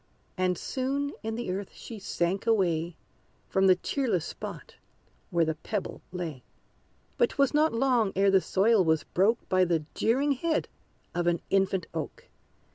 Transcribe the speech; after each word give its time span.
And 0.35 0.57
soon 0.57 1.13
in 1.21 1.35
the 1.35 1.51
earth 1.51 1.73
she 1.75 1.99
sank 1.99 2.47
away 2.47 2.95
From 3.49 3.67
the 3.67 3.75
cheerless 3.75 4.25
spot 4.25 4.75
where 5.29 5.45
the 5.45 5.53
Pebble 5.53 6.01
lay. 6.11 6.41
But 7.19 7.29
'twas 7.29 7.53
not 7.53 7.71
long 7.71 8.11
ere 8.15 8.31
the 8.31 8.41
soil 8.41 8.83
was 8.83 9.03
broke 9.03 9.47
By 9.47 9.63
the 9.63 9.85
jeering 9.93 10.31
head 10.31 10.67
of 11.13 11.27
an 11.27 11.39
infant 11.51 11.85
oak! 11.93 12.29